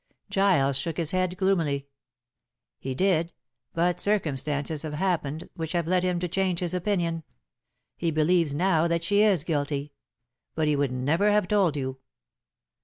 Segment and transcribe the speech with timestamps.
[0.31, 1.85] Giles shook his head gloomily.
[2.79, 3.33] "He did,
[3.71, 7.23] but circumstances have happened which have led him to change his opinion.
[7.97, 9.93] He believes now that she is guilty.
[10.55, 11.99] But he would never have told you."